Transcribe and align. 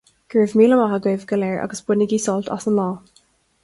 Go 0.33 0.37
raibh 0.39 0.55
míle 0.61 0.79
maith 0.79 0.95
agaibh 0.97 1.27
go 1.33 1.41
léir, 1.43 1.61
agus 1.67 1.87
bainigí 1.93 2.23
sult 2.27 2.53
as 2.59 2.71
an 2.73 2.83
lá 2.83 2.93